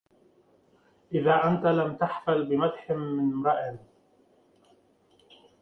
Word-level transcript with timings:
إذا 1.13 1.47
أنت 1.47 1.65
لم 1.65 1.95
تحفل 1.95 2.45
بمدح 2.45 2.91
من 2.91 3.33
امرئ 3.33 3.75